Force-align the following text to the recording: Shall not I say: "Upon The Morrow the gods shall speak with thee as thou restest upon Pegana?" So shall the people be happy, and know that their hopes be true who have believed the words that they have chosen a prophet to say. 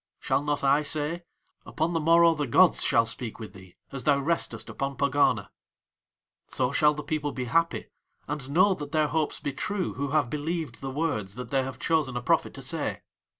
Shall 0.19 0.41
not 0.41 0.63
I 0.63 0.81
say: 0.81 1.25
"Upon 1.63 1.93
The 1.93 1.99
Morrow 1.99 2.33
the 2.33 2.47
gods 2.47 2.83
shall 2.83 3.05
speak 3.05 3.37
with 3.39 3.53
thee 3.53 3.75
as 3.91 4.03
thou 4.03 4.17
restest 4.17 4.67
upon 4.67 4.97
Pegana?" 4.97 5.51
So 6.47 6.71
shall 6.71 6.95
the 6.95 7.03
people 7.03 7.31
be 7.31 7.45
happy, 7.45 7.85
and 8.27 8.49
know 8.49 8.73
that 8.73 8.93
their 8.93 9.09
hopes 9.09 9.39
be 9.39 9.53
true 9.53 9.93
who 9.93 10.07
have 10.07 10.27
believed 10.27 10.81
the 10.81 10.89
words 10.89 11.35
that 11.35 11.51
they 11.51 11.61
have 11.63 11.77
chosen 11.77 12.17
a 12.17 12.21
prophet 12.23 12.55
to 12.55 12.63
say. 12.63 13.03